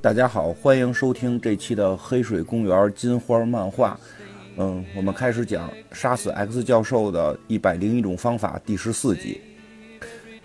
[0.00, 3.98] 大家好，欢迎收听这期的《黑水公园金花漫画》。
[4.56, 9.40] 嗯，我们开始讲《杀死 X 教授的一百零一种方法》第十四集。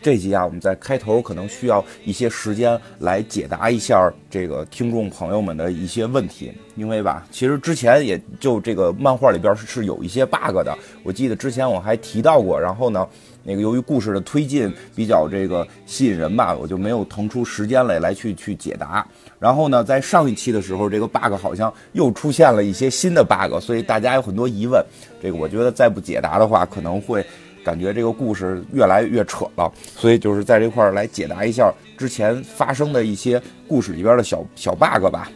[0.01, 10.75] 这集啊，我们在开头可能需要一些时间来解答一下这个听众朋友们的一些问题，因为吧，其实之前也就这个漫画里边是是有一些 bug 的。
[11.03, 13.07] 我记得之前我还提到过，然后呢，
[13.43, 19.05] 那个由于故事的推进比较这个吸引人吧，我就没有腾出时间来来去去解答。
[19.39, 24.83] 然后呢，在上一期的时候，这个 bug 好像又出现了一些新的 bug，所以大家有很多疑问。
[25.21, 27.25] 这个我觉得再不解答的话，可能会。
[27.65, 35.31] 感觉这个故事越来越扯了，所以就是在这块儿来解答一下之前发生的一些故事里边的小小 bug 吧。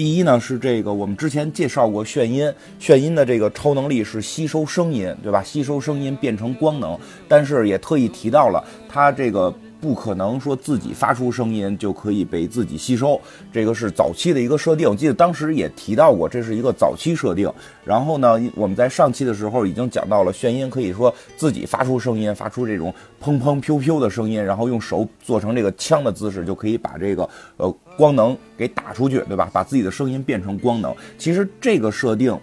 [0.00, 5.42] 第一呢是这个我们之前介绍过炫音，炫音的这个超能力是吸收声音，对吧？
[5.42, 9.54] 吸收声音变成光能，但是也特意提到了它这个。
[9.80, 13.18] 不可能说自己发出声音就可以被自己吸收，
[13.50, 14.86] 这个是早期的一个设定。
[14.86, 17.50] 我记得当时也提到过，这是一个早期设定。
[17.82, 29.50] 然后呢，我们在上期的时候已经讲到了，眩音可以说自己发出声音，发出这种砰砰噗噗的声音，然后用手做成这个枪的姿势，就可以把这个呃光能给打出去，对吧？
[29.52, 30.96] 把自己的声音变成光能。
[31.18, 32.36] 其实这个设定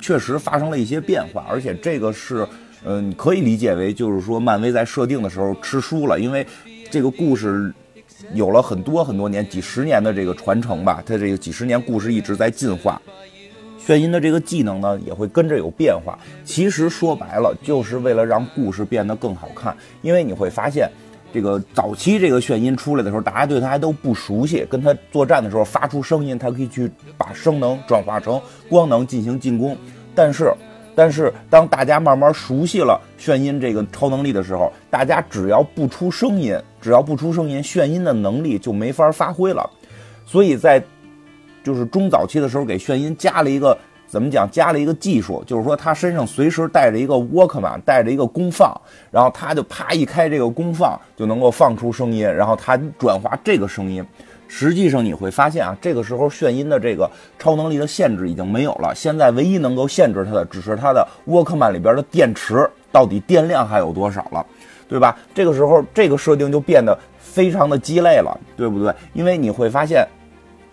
[0.00, 2.46] 确实发生了一些变化，而且这个是。
[2.84, 6.46] 嗯，可以理解为就是说，漫威在设定的时候吃书了，因为
[6.88, 7.74] 这个故事
[8.34, 13.02] 有了很多很多年、几十年的这个传承吧，它这个几十年故事一直在进化，
[13.84, 16.16] 眩音的这个技能呢也会跟着有变化。
[16.44, 19.76] 其实说白了，就是为了让故事变得更好看。
[20.00, 20.88] 因为你会发现，
[21.32, 29.76] 这个早期这个眩音出来的时候，大家对它还都不熟悉，跟它作战的时候发出声音，它可以去把声能转化成光能进行进攻，
[30.14, 30.52] 但是。
[30.94, 39.70] 但是，当大家慢慢熟悉了炫音这个超能力的时候，大家只要不出声音，只要不出声音，炫音的能力就没法发挥了。
[40.26, 40.82] 所以在
[41.62, 43.78] 就是中早期的时候，给炫音加了一个
[44.08, 44.50] 怎么讲？
[44.50, 48.74] 加了一个技术，就是说他身上随时带着一个沃克曼，带着一个功放，
[49.10, 54.02] 然后他就啪一开这个功放，就能够放出声音，然后他转化这个声音。
[54.50, 57.08] 实际上你会发现啊，这个时候眩音的这个
[57.38, 58.94] 超能力的限制已经没有了。
[58.94, 64.44] 现在唯一能够限制它的，只是它的沃克曼里边的电池到底电量还有多少了，
[64.88, 65.14] 对吧？
[65.34, 68.90] 这个时候这个设定就变得非常的鸡肋了，对不对？
[69.12, 70.08] 因为你会发现，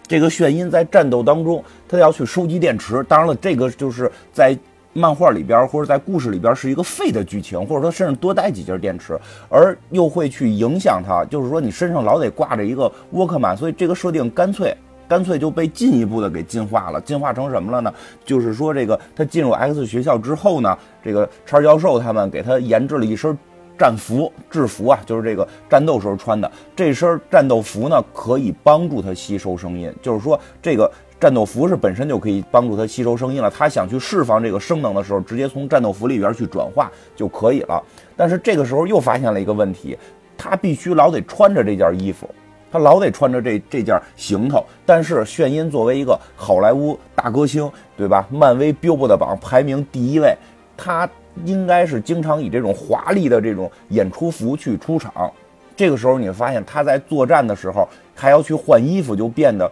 [0.07, 3.03] 这个眩音在战斗当中，他要去收集电池。
[3.03, 4.57] 当然了，这个就是在。
[4.97, 14.73] 漫画里边或者在故事里边是一个废的剧情，或者说身上多带几节电池，而又会去影响他，就是说你身上老得挂着一个沃克曼，所以这个设定干脆
[15.05, 17.93] 干脆就被进一步的给进化了，进化成什么了呢？
[18.23, 23.37] 就是说这个他进入 X 学校之后呢，这个叉教授他们给他研制了一身
[23.77, 30.91] 战服制服啊，就是这个战斗时候穿的这身战斗服呢，可以帮助他吸收声音，就是说这个。
[31.17, 37.81] 战斗服是本身就可以帮助他吸收声音了，他想去释放这个声能的时候，直接从战斗服里边去转化就可以了。
[38.17, 39.97] 但是这个时候又发现了一个问题，
[40.37, 42.29] 他必须老得穿着这件衣服，
[42.69, 44.63] 他老得穿着这这件行头。
[44.85, 48.27] 但是炫音作为一个好莱坞大歌星，对吧？
[48.29, 50.35] 漫威 Billboard 榜排名第一位，
[50.75, 51.09] 他
[51.43, 55.31] 应该是经常以这种华丽的这种演出服去出场。
[55.75, 59.69] 这个时候你会发现他在作战的时候还要去换衣服，就变得。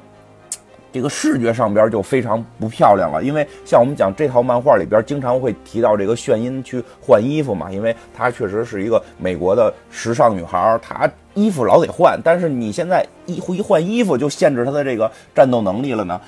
[0.91, 16.21] 这个视觉上边就非常不漂亮了，因为像我们讲这套漫画里边经常会提到这个炫音去换衣服嘛，因为她确实是一个美国的时尚女孩，她衣服老得换，但是你现在一一换衣服就限制她的这个战斗能力了呢，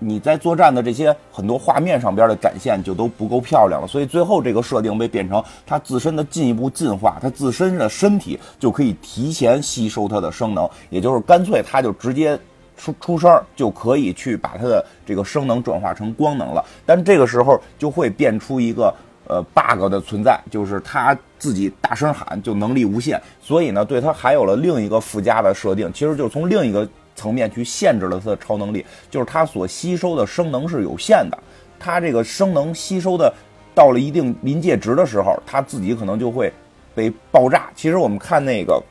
[0.00, 12.36] 你在作战的这些很多画面上边的展现就都不够漂亮了，所以最后这个设定被变成它自身的进一步进化，它自身的身体就可以提前吸收它的声能，也就是干脆它就直接。
[12.82, 18.90] 出出声就可以去把它的这个声能转化成光能了，但这个时候就会变出一个
[19.26, 26.88] 呃 bug 的存在，就是他自己大声喊就能力无限，所以呢，对他还有了另一个附加的设定，其实就从另一个
[27.20, 31.38] 层面去限制了他的超能力，就是他所吸收的生能是有限的，
[31.78, 33.32] 他这个生能吸收的
[33.74, 36.50] 到了一定临界值的时候，他自己可能就会
[36.94, 37.70] 被爆炸。
[37.74, 38.82] 其实我们看那个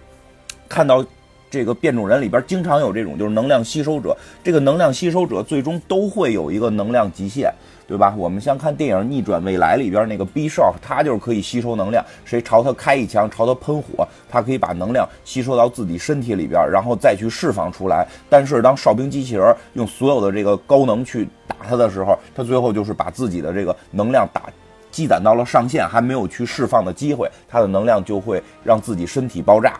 [0.67, 1.03] 看到。
[1.49, 4.15] 这个变种人里边经常有这种，就是能量吸收者。
[4.43, 7.51] 这个能量吸收者最终都会有一个能量极限，
[7.87, 8.13] 对吧？
[8.17, 18.07] 我们像看电影《逆转未来》里边那个 B Shock，他就是可以吸收能量，谁朝他开一枪，朝他喷火，他可以把能量吸收到自己身体里边，然后再去释放出来。
[18.29, 24.43] 但是当哨兵机器人用所有的这个高能去打他的时候，他最后就是把自己的这个能量打
[24.91, 29.79] 积攒到了上限，还没有去释放的机会，他的能量就会让自己身体爆炸。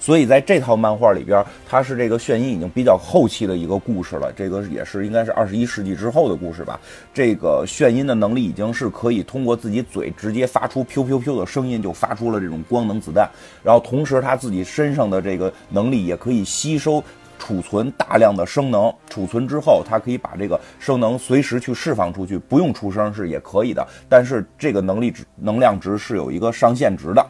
[0.00, 4.32] 所以在这套漫画里边，它是这个炫音已经比较后期的一个故事了。
[4.34, 6.80] 这个也是应该是二十一世纪之后的故事吧。
[7.12, 13.28] 这个炫音的能力已经是可以通过自己嘴直接发出“噗噗噗”的声音，就发出了这种光能子弹。
[13.62, 17.04] 然后同时他自己身上的这个能力也可以吸收、
[17.38, 18.90] 储存大量的声能。
[19.10, 23.86] 储存之后，它可以把这个声能随时去释放出去，不用出声是也可以的。
[24.08, 27.26] 但是这个能力值、能量值是有一个上限值的。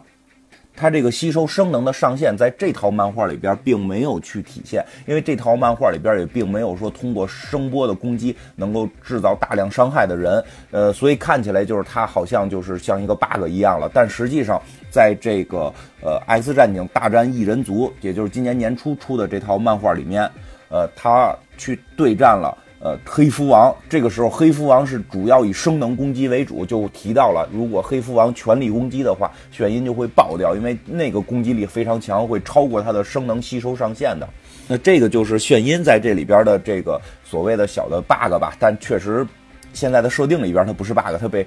[0.81, 13.91] 它这个吸收声能的上限，在这套漫画里边并没有去体现，因为这套漫画里边也并没有说通过声波的攻击能够制造大量伤害的人，呃，所以看起来就是它好像就是像一个 bug 一样了。
[13.93, 14.59] 但实际上，
[14.91, 20.23] 在这个呃《X 战警大战异人族》，也就是今年年初出的这套漫画里面，
[20.71, 22.57] 呃，他去对战了。
[22.83, 34.27] 呃，黑蝠王这个时候，黑蝠王是主要以声能攻击为主，就提到了，如果黑蝠王全力攻击的话，眩音就会爆掉，因为那个攻击力非常强，会超过它的声能吸收上限的。
[34.67, 39.27] 那这个就是眩音在这里边的这个所谓的小的 bug 吧，但确实
[39.75, 41.47] 现在的设定里边它不是 bug，它被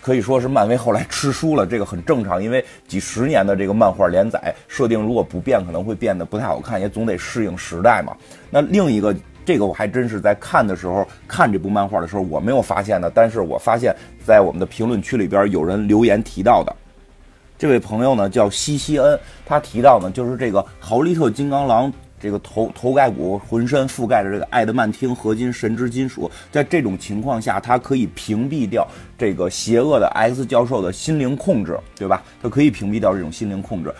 [0.00, 8.16] 可以说是漫威后来吃书了，这个很正常，因为几十年的这个漫画连载设定如果不变，可能会变得不太好看，也总得适应时代嘛。
[8.48, 9.14] 那另一个。
[9.44, 13.94] 这个我还真是在看的时候，看这部漫画的时候我没有发现的，但是我发现，
[14.24, 16.74] 在我们的评论区里边有人留言提到的，
[17.58, 28.88] 这位朋友呢叫西西恩，他提到呢就是这个豪利特金刚狼这个头头盖骨浑身覆盖着这个艾德曼汀合金神之金属，在这种情况下，它可以屏蔽掉
[29.18, 32.22] 这个邪恶的 X 教授的心灵控制，对吧？
[32.42, 33.92] 它可以屏蔽掉这种心灵控制。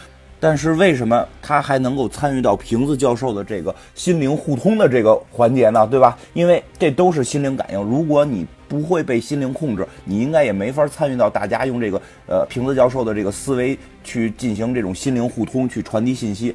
[0.44, 5.86] 但是为什么他还能够参与到瓶子教授的这个心灵互通的这个环节呢？
[5.86, 6.18] 对吧？
[6.34, 7.80] 因为这都是心灵感应。
[7.80, 16.54] 如果你不会被心灵控制，你应该也没法参与到大家用这个呃瓶子教授的这个思维去进行这种心灵互通，去传递信息。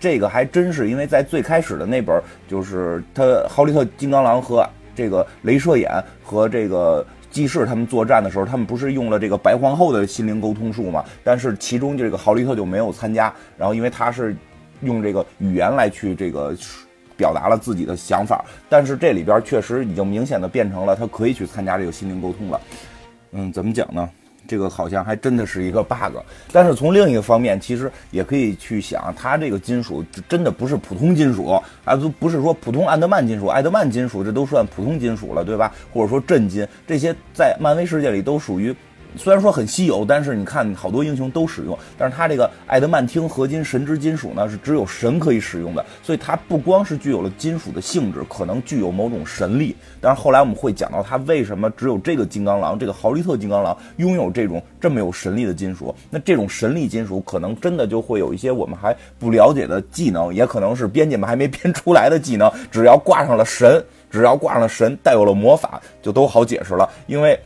[0.00, 5.88] 这个还真是因为在最开始的那本，就是他豪利特金刚狼和这个镭射眼
[6.20, 7.06] 和这个。
[7.30, 11.04] 记事他们作战的时候，他们不是用了这个白皇后的心灵沟通术嘛？
[11.22, 13.32] 但是其中这个豪利特就没有参加。
[13.56, 14.36] 然后因为他是
[14.82, 16.56] 用这个语言来去这个
[17.16, 22.60] 表达了自己的想法，但是这里边确实已经明显的变成了他可以去参加这个心灵沟通了。
[23.32, 24.08] 嗯，怎么讲呢？
[24.50, 26.16] 这个好像还真的是一个 bug，
[26.50, 31.46] 但是从另一个方面，其实也可以去想，它这个金属真的不是普通金属，
[31.84, 35.72] 啊，都不是说普通安德曼金属，安德曼金属这都算普通金属了，对吧？
[35.92, 38.74] 或者说震金，这些在漫威世界里都属于。
[39.16, 41.78] 虽然说很稀有，但是你看好多英雄都使用。
[41.98, 49.76] 但是它这个艾德曼汀合金神之金属呢，是只有神可以使用的，所以它不光是具有了金属的性质，可能具有某种神力。
[50.00, 55.94] 但是后来我们会讲到它为什么只有这个金刚狼，这个豪利特金刚狼拥有这种这么有神力的金属。
[56.08, 62.50] 那这种神力金属可能真的就会有一些我们还不了解的技能，也可能是编辑们还没编出来的技能。
[62.70, 67.38] 只要挂上了神，只要挂上了神，带有了魔法，就都好解释了，因为。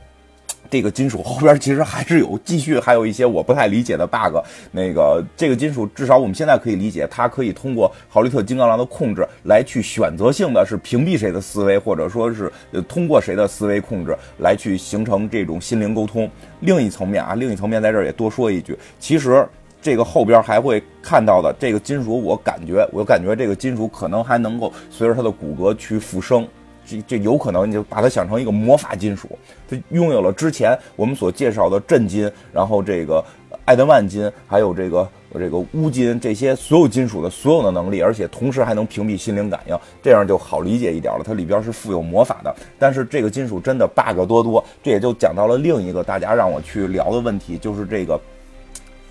[0.75, 4.35] 这个金属后边其实还是有继续，还有一些我不太理解的 bug。
[4.73, 12.51] 那个这个金属至少我们现在可以理解，它可以通过豪利特金刚狼的控制来去选择性的是屏蔽谁的思维，或者说是
[12.89, 16.29] 通过谁的思维控制来去形成这种心灵沟通。
[16.59, 19.47] 另一层面啊，另一层面在这儿也多说一句，其实
[19.81, 26.45] 这个后边还会看到的这个金属，我感觉我感觉这个金属可能还能够随着它的骨骼去复生。
[26.87, 29.29] 这这有可能，你就把它想成一个魔法金属，
[29.69, 33.25] 它拥有了之前我们所介绍的震金，然后这个
[33.65, 41.25] 艾德曼金，还有这个这个钨金这些所有金属的所有的能力，而且同时还能屏蔽心灵感应，这样就好理解一点了。
[41.25, 48.21] 它里边是富有魔法的，但是这个金属真的 bug 多多，这也就讲到了另一个大家让我去聊的问题，就是这个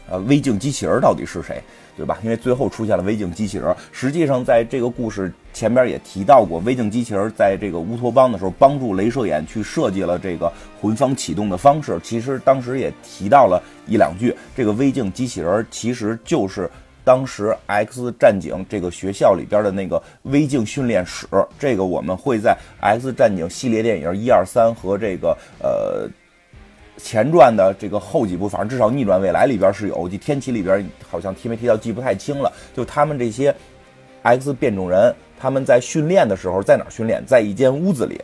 [0.10, 1.62] 呃微镜机器人到底是谁？
[1.96, 2.18] 对吧？
[2.24, 12.00] 因为最后出现了微镜机器人，实际上在这个故事前边也提到过，微镜机器人在这个乌托邦的时候帮助镭射眼去设计了这个魂方启动的方式。
[12.04, 16.70] 其实当时也提到了一两句，这个微镜机器人其实就是
[17.04, 21.28] 当时 X 战警这个学校里边的那个微镜训练室。
[21.60, 26.10] 这个我们会在 X 战警系列电影一二三和这个呃。
[27.03, 32.50] 前传的这个后几部，反正至少逆转未来里边是有，就天启里边好像提没提到，记不太清了。
[32.74, 33.53] 就他们这些
[34.22, 37.22] X 变种人，他们在训练的时候在哪训练？
[37.25, 38.19] 在一间屋子里。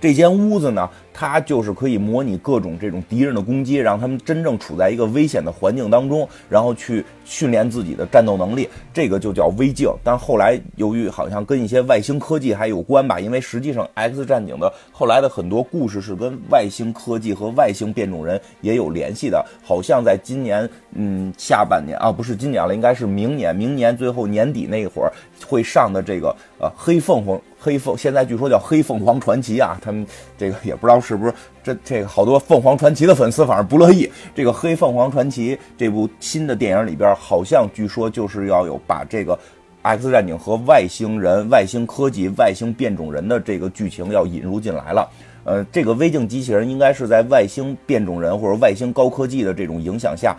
[0.00, 8.68] 这间屋子呢，它就是可以模拟各种这种敌人的攻击，让他们真正处在一个危险的环境当中，然后去训练自己的战斗能力。
[8.92, 9.90] 这个就叫微镜。
[10.04, 19.42] 但后来由于好像跟一些外星科技还有关吧，因为实际上《X 战警》的后来的很多故事是跟外星科技和外星变种人也有联系的。
[19.64, 25.10] 好像在今年，嗯，下半年啊，不是今年了，应该是明年，明年最后年底那会儿
[25.46, 27.40] 会上的这个呃黑凤凰。
[27.66, 30.06] 黑凤现在据说叫黑凤凰传奇啊，他们
[30.38, 34.08] 这个也不知道是不是这这个好多凤凰传奇的粉丝反正不乐意。
[34.36, 39.36] 这个黑凤凰传奇这部新的电影里边，好像据说就是要有把这个
[39.82, 45.10] X 战警和外星人、外星科技、外星变种人的这个剧情要引入进来了。
[45.42, 50.36] 呃，这个微镜机器人应该是在外星变种人或者外星高科技的这种影响下，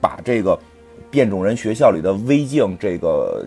[0.00, 0.56] 把这个
[1.10, 3.44] 变种人学校里的微镜这个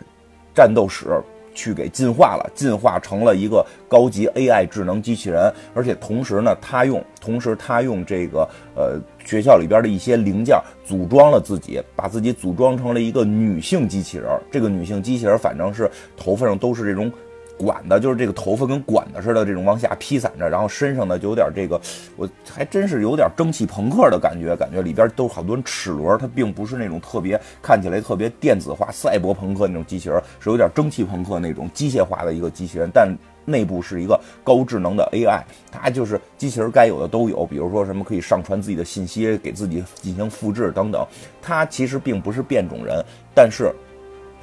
[0.54, 1.08] 战斗史。
[1.54, 14.28] 去给进化了，进化成了一个高级 AI 智能机器人，而且同时呢，他用同时他用这个呃学校里边的一些零件组装了自己，把自己组装成了一个女性机器人。
[14.52, 17.12] 这个女性机器人反正是头发上都是这种。
[17.58, 21.80] 管的，就是这个头发跟管子似的，这种往下披散着，然后身上呢就有点这个，
[22.16, 33.16] 我还真是有点蒸汽朋克的感觉，感觉里边都是好多齿轮，它并不是那种特别看起来特别电子化、赛博朋克那种机器人，是有点蒸汽朋克那种机械化的一个机器人，但
[33.46, 35.42] 内部是一个高智能的 AI，
[35.72, 41.06] 它就是机器人该有的都有，比如说什么可以上传自己的信息，给自己进行复制等等，
[41.42, 43.04] 它其实并不是变种人，
[43.36, 43.72] 但是。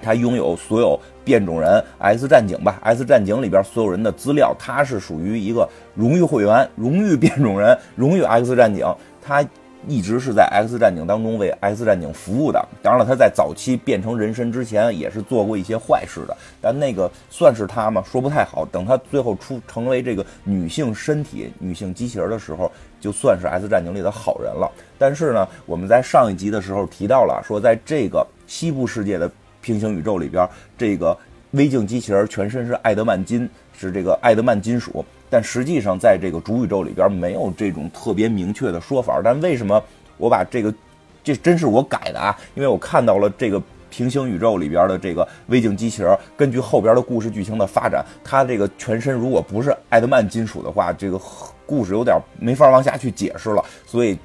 [0.03, 8.87] 他拥有所有变种人 X 战警吧，X 战警里边所有人的资料，他是属于一个荣誉会员、荣誉变种人、荣誉 X 战警。
[9.21, 9.45] 他
[9.87, 12.67] 一直是在 X 战警当中为 X 战警服务的。
[12.83, 18.03] 当然了，他在早期变成人身之前也是做过一些坏事的，但那个算是他吗？
[18.11, 18.65] 说不太好。
[18.65, 24.71] 等他最后出成为这个女性身体、女性机器人的时候，就算是 X 战警里的好人了。
[24.99, 29.31] 但是呢，我们在上一集的时候提到了，说在这个西部世界的。
[29.69, 30.49] 平行宇宙里边，
[30.79, 31.15] 这个
[31.51, 33.47] 微镜机器人全身是爱德曼金，
[33.79, 35.05] 是这个爱德曼金属。
[35.29, 39.21] 但实际上，在这个主宇宙里边没有这种特别明确的说法。
[39.23, 39.83] 但为什么
[40.17, 40.75] 我把这个，
[41.23, 42.35] 这真是我改的啊？
[42.55, 51.21] 因为我看到了这个平行宇宙里边的这个微镜机器人，根据后边的故事剧情的发展，它这个全身如果不是爱德曼金属的话，这个
[51.67, 53.63] 故事有点没法往下去解释了。
[53.85, 54.19] 所以。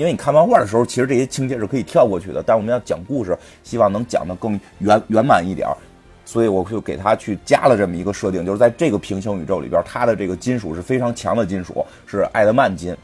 [0.00, 5.76] 因为你看漫画的时候，其实这些情节是可以跳过去的，但我们要讲故事，希望能讲得更圆圆满一点儿，
[6.24, 12.96] 所以我就给他去加了这么一个设定，就是在这个平行宇宙里边，它的这个金属是非常强的金属，是爱德曼金，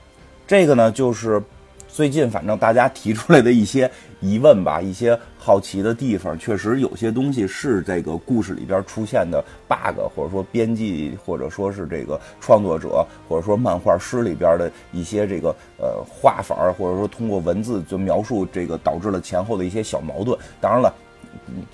[0.46, 1.42] 这个呢就是。
[1.88, 20.36] 最近反正大家提出来的一些疑问吧，一些好奇的地方，确实有些东西是这个故事里边出现的 bug，或者说编辑，或者说是这个创作者，或者说漫画师里边的一些这个呃画法，或者说通过文字就描述这个导致了前后的一些小矛盾。
[20.60, 20.92] 当然了。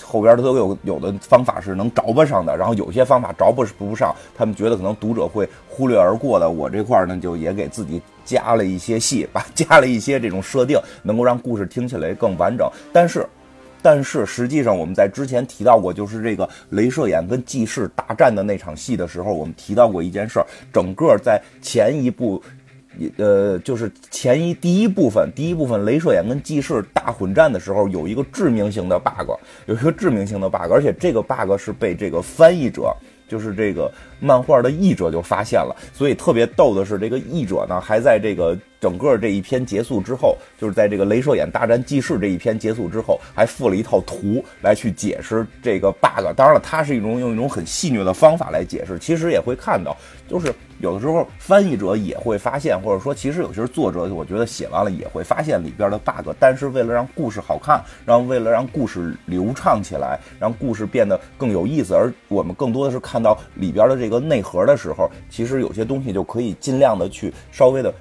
[0.02, 6.50] 后边的都有有的方法是能着不上的，然后有些方法着不不上，他们觉得可能读者会忽略而过的。
[6.50, 12.68] 我这块呢，就也给自己加了一些戏，把加了一些这种设定，能够让故事听起来更完整。
[12.92, 13.24] 但是，
[13.82, 22.42] 但是实际上我们在之前提到过，就是这个镭射眼跟纪事大战的那场戏的时候，我们提到过一件事儿，整个在前一部。
[23.16, 29.30] 呃，就是前一第一部分，第一部分镭射眼跟纪事大混战的时候，有一个致命性的 bug，
[29.64, 32.94] 有一个致命性的 bug，而且这个 bug 是被这个翻译者，
[33.28, 38.56] 就是这个漫画的译者就发现了，所以特别逗的是，这个译者呢还在这个。
[38.82, 46.26] 整个这一篇结束之后，就是在这个镭射眼大战记事这一篇结束之后，还附了一套图来去解释这个 bug。
[46.34, 48.98] 当然了，它是一种用一种很戏谑的方法来解释。
[48.98, 49.96] 其实也会看到，
[50.28, 50.52] 就是
[50.82, 56.28] 有的时候翻译者也会发现，或者说其实有些作者，我觉得写完了也会发现里边的 bug。
[56.40, 67.94] 但是为了让故事好看，让为了让故事流畅起来，让故事变得更有意思，而我们更多的是看到里边的这个内核的时候，其实有些东西就可以尽量的去稍微的。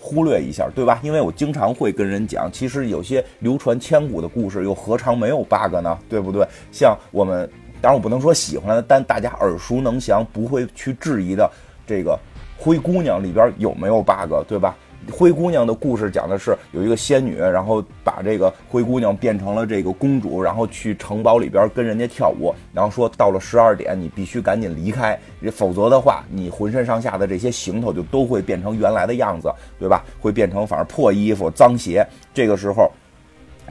[0.00, 0.98] 忽略一下，对吧？
[1.00, 5.96] 因为我经常会跟人讲，其实有些流传千古的故事，又何尝没有 bug 呢？
[6.08, 6.44] 对不对？
[6.72, 7.48] 像我们，
[7.80, 11.48] 当然我不能说喜欢的，但大家耳熟能详，不会去质疑的
[11.86, 12.18] 这个
[12.58, 14.76] 灰姑娘里边有没有 bug，对吧？
[15.12, 25.16] 灰姑娘的故事讲的是有一个仙女，然后把这个灰姑娘变成了这个公主，然后去城堡里边跟人家跳舞，然后说到了十二点你必须赶紧离开，
[25.52, 30.04] 否则的话你浑身上下的这些行头就都会变成原来的样子，对吧？
[30.18, 32.04] 会变成反正破衣服、脏鞋。
[32.34, 32.90] 这个时候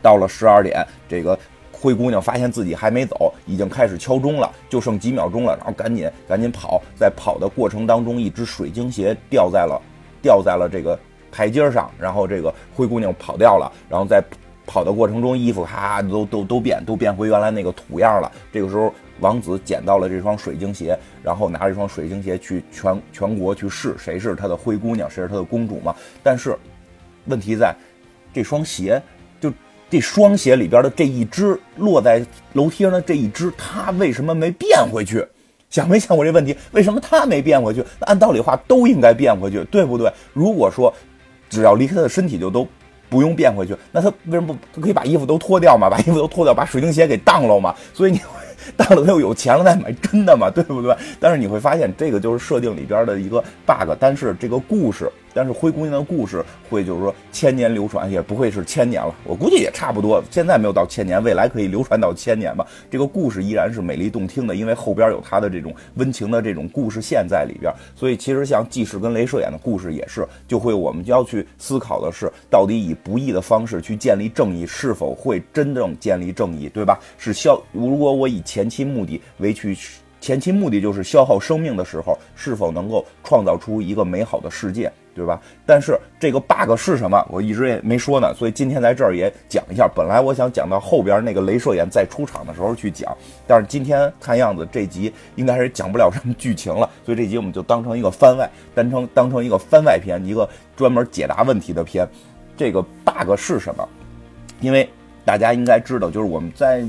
[0.01, 1.37] 到了十二点，这个。
[1.85, 9.79] 灰姑娘发现自己还没走，已经开始敲钟了，就剩几秒钟了，然后赶紧赶紧跑，在跑的过程当中，一只水晶鞋掉在了
[10.19, 10.97] 掉在了这个
[11.31, 14.19] 台阶上，然后这个灰姑娘跑掉了，然后在
[14.65, 18.31] 跑的过程中，衣服哈都都都变都变回原来那个土样了。
[18.51, 25.95] 这个时候，王子捡到了这双水晶鞋，然后拿着这双水晶鞋去全全国去试，谁是他的灰姑娘，谁是他的公主嘛？
[26.23, 26.57] 但是
[27.25, 27.75] 问题在，
[28.33, 28.99] 这双鞋。
[29.89, 35.25] 这双鞋里边的这一只落在楼梯上的这一只，它为什么没变回去？
[35.69, 36.55] 想没想过这问题？
[36.71, 37.83] 为什么它没变回去？
[37.99, 40.11] 那按道理话都应该变回去，对不对？
[40.33, 40.93] 如果说
[41.49, 42.67] 只要离开他的身体就都
[43.09, 45.89] 不用变回去，那他为什么不他可以把衣服都脱掉嘛？
[45.89, 47.73] 把衣服都脱掉，把水晶鞋给当了嘛？
[47.93, 48.19] 所以你。
[48.75, 50.95] 当了他又有钱了，再买真的嘛，对不对？
[51.19, 53.91] 但是你会发现，这个就是设定里边的一个 bug。
[53.99, 59.13] 但是这个故事，但是灰姑娘的故事会就是说千年流传，也不会是千年了。
[59.25, 62.65] 我估计也差不多，现在没有到千年，未来可以流传到千年吧。
[62.89, 67.69] 这个故事依然是美丽动听的，因为后边有它的这种温情的这种故事线在里边。
[67.93, 76.97] 所以其实像纪实跟镭射眼的故事也是，就会我们就要去思考的是，到底以不义的方式去建立正义，是否会真正建立正义，对吧？
[77.17, 78.41] 是消，如果我以。
[78.45, 79.75] 前期目的为去，
[80.21, 85.41] 前期目的就是消耗生命的时候，是否能够创造出一个美好的世界，对吧？
[85.65, 87.25] 但是这个 bug 是什么？
[87.29, 89.87] 我一直也没说呢，所以今天在这儿也讲一下。
[89.95, 93.15] 本来我想讲到后边那个镭射眼再出场的时候去讲，
[93.47, 102.05] 但是今天看样子这集应该是讲不了什么剧情了，所以这集我们就当成一个番外，当成当成一个番外篇，一个专门解答问题的篇。
[102.57, 103.87] 这个 bug 是什么？
[104.59, 104.89] 因为
[105.23, 106.85] 大家应该知道，就是我们在。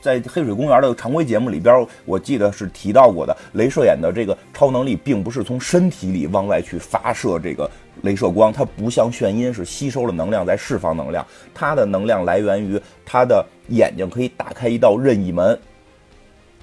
[0.00, 7.68] 在黑水公园的常规节目里边，我记得是提到过的，镭射眼的这个超能力并不是从身体里往外去发射这个
[8.04, 15.58] 镭射光，它不像眩晕是吸收了能量再释放能量，它的能量来源于它的眼睛可以打开一道任意门，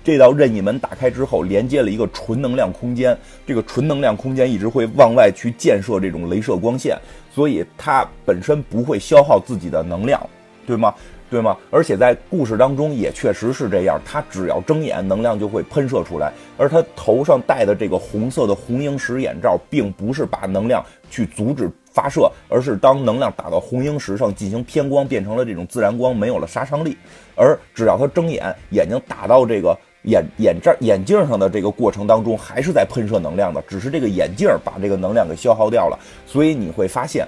[0.03, 6.97] 这道任意门打开之后连接了一个纯能量空间，这个纯能量空间一直会往外去建设这种镭射光线，
[7.33, 10.21] 所以它本身不会消耗自己的能量，
[10.65, 10.93] 对吗？
[11.29, 11.57] 对吗？
[11.71, 16.31] 而且在故事当中也确实是这样，他只要睁眼，能量就会喷射出来。
[16.57, 26.95] 而他头上戴的这个红色的红萤石眼罩，并不是把能量去阻止发射，而是当能量打到红萤石上进行偏光，变成了这种自然光，没有了杀伤力。
[27.35, 35.99] 而只要他睁眼，眼睛打到这个眼眼罩眼镜上的这个过程当中，还是在喷射能量的，只是这个眼镜把这个能量给消耗掉了。
[36.27, 37.27] 所以你会发现，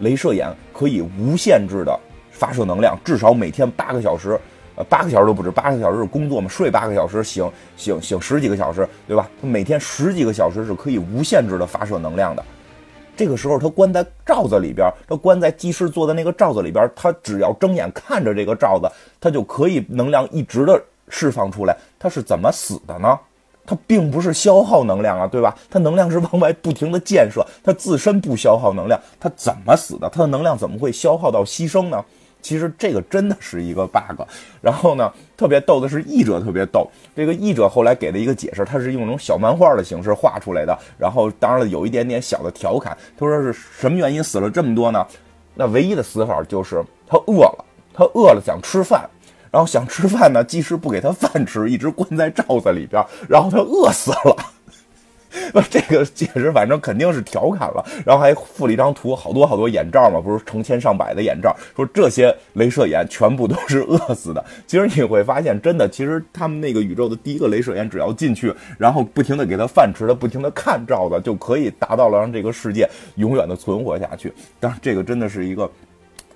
[0.00, 1.98] 镭射眼可以无限制的。
[2.38, 4.38] 发射能量至少每天八个小时，
[4.76, 9.28] 呃，八个小时都不止，八个小时是工作嘛，睡八个小时，醒醒醒十几个小时，对吧？
[9.40, 12.44] 每天十几个小时是可以无限制的发射能量的。
[13.16, 18.88] 这个时候他关在罩子里边，他关在技师做的那个罩子里边，他只要睁眼看着这个罩子，
[19.20, 21.76] 他就可以能量一直的释放出来。
[21.98, 23.18] 他是怎么死的呢？
[23.66, 25.54] 他并不是消耗能量啊，对吧？
[25.68, 30.08] 他能量是往外不停的建设，他自身不消耗能量，他怎么死的？
[30.08, 32.02] 他的能量怎么会消耗到牺牲呢？
[32.48, 34.22] 其实这个真的是一个 bug，
[34.62, 45.06] 然后呢，特别逗的是译者特别逗，这个译者后来给了一个解释，他是用那种小漫画的形式画出来的，然后当然了有一点点小的调侃，他说是什么原因死了这么多呢？
[45.56, 49.06] 那唯一的死法就是他饿了，他饿了想吃饭，
[49.50, 54.36] 然后想吃饭呢，技师不给他饭吃，一直关在罩子里边，然后他饿死了。
[55.52, 64.44] 不，这个解释反正肯定是调侃了，然后还附了一张图，好多好多眼罩嘛，不是成千上百的眼罩，说这些镭射眼全部都是饿死的。
[64.66, 74.32] 其实你会发现，真的，其实他们那个宇宙的第一个镭射眼，只要进去，然后不停的给他饭吃，他不停的看罩子，就可以达到了让这个世界永远的存活下去。
[74.60, 75.70] 当然，这个真的是一个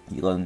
[0.09, 0.41] 一个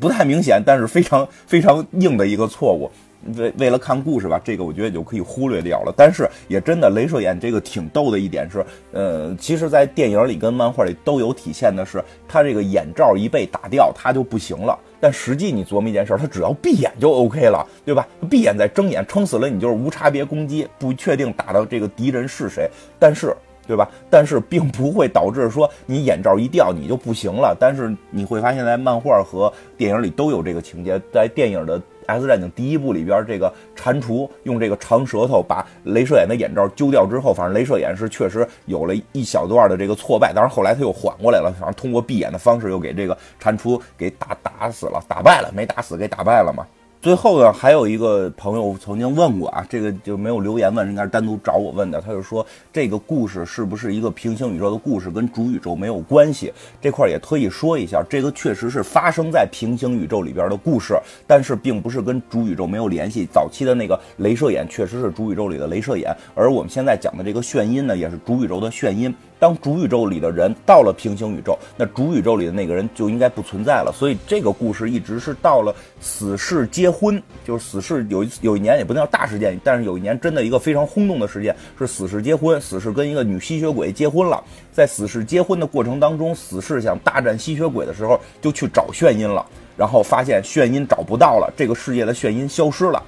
[0.00, 2.90] 不太明显，但是非常非常硬的一个错误。
[3.36, 5.92] 为为了看故事吧，这个我觉得就可以忽略掉了。
[5.96, 14.78] 但是也真的，镭射眼这个挺逗的一点是，呃，其实，在电影里跟漫画里都有体现的是，他这个眼罩一被打掉，他就不行了。
[15.00, 18.06] 但实际你琢磨一件事，他只要闭眼就 OK 了，对吧？
[18.30, 23.88] 闭眼再睁眼，撑死了你就是无差别攻击，不确定打到这个敌人是谁，但是，对吧？
[24.08, 27.56] 但是并不会导致说你眼罩一掉你就不行了。
[27.58, 31.78] 但是你会发现在漫画和电影里都有这个情节，在电影的。
[32.08, 40.32] 《X 战警》第一部里边，这个蟾蜍用这个长舌头把镭射眼的眼罩揪掉之后，反正镭射眼是确实有了一小段的这个挫败。
[40.32, 46.66] 当然后来他又缓过来了，反正通过闭眼的方式又给这个蟾蜍给打打死了，打败了，没打死，给打败了嘛。
[47.00, 52.00] 最后呢，还有一个朋友曾经问过啊，这个就没有留言问，应该是单独找我问的。
[52.00, 56.52] 他就说这个故事是不是一个平行宇宙的故事，跟主宇宙没有关系？
[56.80, 63.24] 这块儿也特意说一下，这个确实是发生在平行宇宙里边的故事，但是并不是跟主宇宙没有联系。
[63.32, 69.14] 早期的那个镭射眼确实是主宇宙里的镭射眼，而我们现在讲的这个眩音呢，也是主宇宙的眩音。
[69.38, 73.92] 当主宇宙里的人到了平行宇宙，那主宇宙里的那个人就应该不存在了。
[73.94, 84.42] 所以这个故事一直是到了死侍结婚，就是死侍有一有一年也不能叫大事件，但是有一年真的一个非常轰动的事件是死侍结婚，死侍跟一个女吸血鬼结婚了。
[84.72, 89.44] 在死侍结婚的过程当中，死侍想大战吸血鬼的时候，就去找眩音了，
[89.76, 93.02] 然后发现眩音找不到了，这个世界的眩音消失了。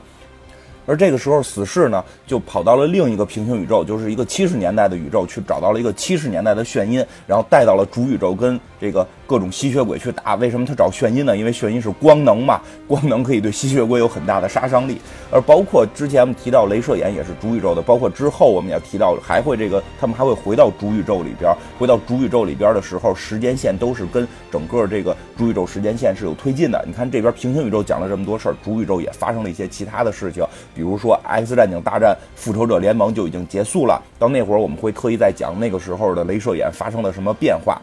[0.90, 9.07] 而这个时候，死侍呢就跑到了另一个平行宇宙，就是一个七十年代的宇宙，去找到了一个七十年代的眩音，然后带到了主宇宙跟这个。
[9.27, 11.37] 各种吸血鬼去打，为什么他找眩音呢？
[11.37, 15.01] 因为眩音是光能嘛， 光能可以对吸血鬼有很大的杀伤力。
[15.31, 26.83] 而包括之前我们提到镭射眼也是主宇宙的，包括之后我们也提到还会这个，他们还会回到主宇宙里边，回到主宇宙里边的时候，时间线都是跟整个这个主宇宙时间线是有推进的。
[26.85, 37.81] 你看这边平行宇宙讲了这么多事儿，主宇宙也发生了一些其他的事情，比如说 X 战警大战复仇者联盟就已经结束了，到那会儿我们会特意再讲那个时候的镭射眼发生了什么变化。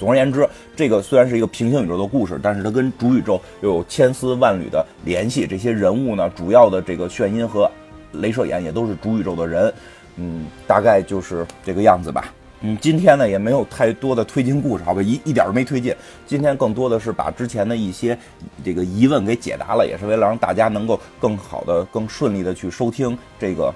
[0.00, 5.46] 总而言之，这个虽然是一个平行宇宙的故事，但是它跟主宇宙又有千丝万缕的联系。
[5.46, 7.70] 这些人物呢，主要的这个眩音和
[8.14, 9.72] 镭射眼也都是主宇宙的人，
[10.16, 12.32] 嗯，大概就是这个样子吧。
[12.62, 15.94] 嗯，今天呢也没有太多的推进故事，好吧，一一点都没推进。
[16.26, 18.16] 今天更多的是把之前的一些
[18.64, 23.70] 这个疑问给解答了，也是为了让大家能够更好的、更顺利的去收听这个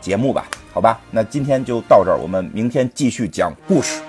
[0.00, 1.00] 节目吧，好吧。
[1.10, 4.00] 那今天就到这儿，我们明天继续讲故事。